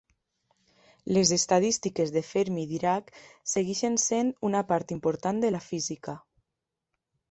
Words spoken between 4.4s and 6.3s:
una part important de la física.